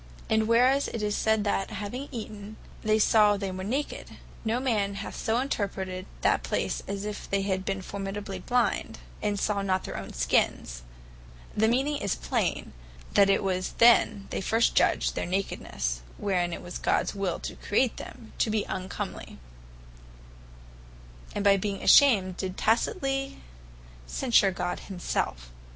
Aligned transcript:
And 0.31 0.47
whereas 0.47 0.87
it 0.87 1.03
is 1.03 1.15
sayd, 1.15 1.43
that 1.43 1.69
having 1.69 2.09
eaten, 2.11 2.57
they 2.81 2.97
saw 2.97 3.37
they 3.37 3.51
were 3.51 3.63
naked; 3.63 4.17
no 4.43 4.59
man 4.59 4.95
hath 4.95 5.15
so 5.15 5.39
interpreted 5.39 6.07
that 6.21 6.41
place, 6.41 6.81
as 6.87 7.05
if 7.05 7.29
they 7.29 7.43
had 7.43 7.85
formerly 7.85 8.39
blind, 8.39 8.97
as 9.21 9.39
saw 9.41 9.61
not 9.61 9.83
their 9.83 9.95
own 9.97 10.11
skins: 10.13 10.81
the 11.55 11.67
meaning 11.67 11.97
is 11.97 12.15
plain, 12.15 12.73
that 13.13 13.29
it 13.29 13.43
was 13.43 13.73
then 13.73 14.25
they 14.31 14.41
first 14.41 14.73
judged 14.73 15.13
their 15.13 15.27
nakednesse 15.27 15.99
(wherein 16.17 16.51
it 16.51 16.63
was 16.63 16.79
Gods 16.79 17.13
will 17.13 17.39
to 17.41 17.55
create 17.57 17.97
them) 17.97 18.33
to 18.39 18.49
be 18.49 18.63
uncomely; 18.63 19.37
and 21.35 21.43
by 21.43 21.57
being 21.57 21.83
ashamed, 21.83 22.37
did 22.37 22.57
tacitely 22.57 23.35
censure 24.07 24.49
God 24.49 24.79
himselfe. 24.79 25.51